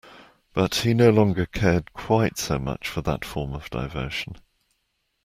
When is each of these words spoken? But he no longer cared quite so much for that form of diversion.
But 0.53 0.73
he 0.77 0.95
no 0.95 1.11
longer 1.11 1.45
cared 1.45 1.93
quite 1.93 2.39
so 2.39 2.57
much 2.57 2.89
for 2.89 3.03
that 3.03 3.23
form 3.23 3.53
of 3.53 3.69
diversion. 3.69 4.33